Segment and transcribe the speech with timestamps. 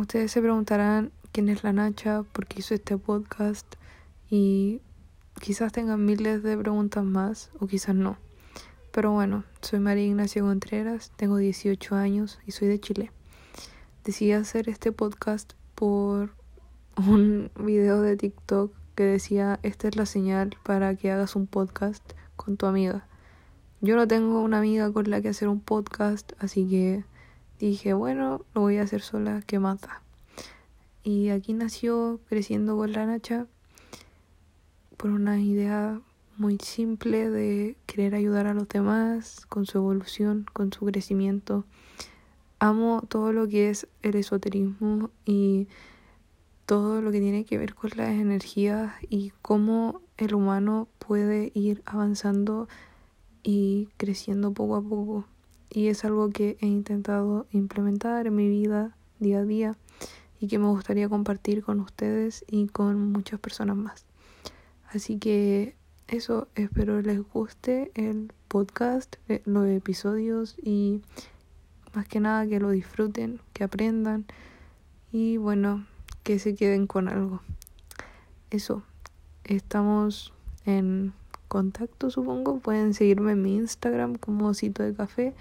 [0.00, 3.66] ustedes se preguntarán quién es la Nacha, por qué hizo este podcast
[4.30, 4.80] y
[5.40, 8.16] quizás tengan miles de preguntas más o quizás no.
[8.92, 13.12] Pero bueno, soy María Ignacia Contreras, tengo 18 años y soy de Chile.
[14.04, 16.30] Decidí hacer este podcast por
[16.96, 22.02] un video de TikTok que decía, esta es la señal para que hagas un podcast
[22.36, 23.06] con tu amiga.
[23.80, 27.04] Yo no tengo una amiga con la que hacer un podcast, así que
[27.66, 30.02] dije, bueno, lo voy a hacer sola, que mata.
[31.02, 33.46] Y aquí nació creciendo con la Nacha
[34.96, 36.00] por una idea
[36.36, 41.64] muy simple de querer ayudar a los demás con su evolución, con su crecimiento.
[42.60, 45.68] Amo todo lo que es el esoterismo y
[46.66, 51.82] todo lo que tiene que ver con las energías y cómo el humano puede ir
[51.86, 52.68] avanzando
[53.42, 55.24] y creciendo poco a poco.
[55.70, 59.76] Y es algo que he intentado implementar en mi vida día a día
[60.40, 64.06] y que me gustaría compartir con ustedes y con muchas personas más.
[64.90, 71.02] Así que eso, espero les guste el podcast, eh, los episodios y
[71.92, 74.24] más que nada que lo disfruten, que aprendan
[75.12, 75.86] y bueno,
[76.22, 77.42] que se queden con algo.
[78.50, 78.82] Eso,
[79.44, 80.32] estamos
[80.64, 81.12] en
[81.48, 85.34] contacto supongo, pueden seguirme en mi Instagram como Cito de Café,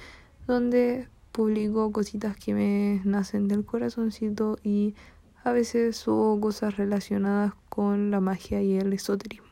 [0.48, 4.96] donde publico cositas que me nacen del corazoncito y
[5.44, 9.47] a veces subo cosas relacionadas con la magia y el esoterismo.